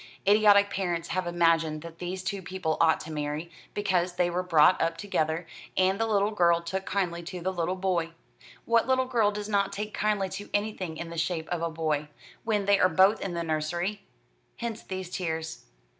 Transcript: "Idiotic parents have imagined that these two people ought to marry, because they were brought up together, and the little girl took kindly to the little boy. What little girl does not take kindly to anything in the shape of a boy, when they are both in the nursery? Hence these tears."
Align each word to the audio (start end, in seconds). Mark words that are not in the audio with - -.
"Idiotic 0.27 0.71
parents 0.71 1.09
have 1.09 1.27
imagined 1.27 1.83
that 1.83 1.99
these 1.99 2.23
two 2.23 2.41
people 2.41 2.75
ought 2.81 2.99
to 3.01 3.11
marry, 3.11 3.51
because 3.75 4.13
they 4.13 4.31
were 4.31 4.41
brought 4.41 4.81
up 4.81 4.97
together, 4.97 5.45
and 5.77 5.99
the 6.01 6.07
little 6.07 6.31
girl 6.31 6.59
took 6.59 6.87
kindly 6.87 7.21
to 7.21 7.39
the 7.39 7.53
little 7.53 7.75
boy. 7.75 8.09
What 8.65 8.87
little 8.87 9.05
girl 9.05 9.29
does 9.29 9.47
not 9.47 9.71
take 9.71 9.93
kindly 9.93 10.29
to 10.29 10.49
anything 10.55 10.97
in 10.97 11.11
the 11.11 11.19
shape 11.19 11.47
of 11.49 11.61
a 11.61 11.69
boy, 11.69 12.07
when 12.43 12.65
they 12.65 12.79
are 12.79 12.89
both 12.89 13.21
in 13.21 13.35
the 13.35 13.43
nursery? 13.43 14.01
Hence 14.57 14.81
these 14.81 15.11
tears." 15.11 15.65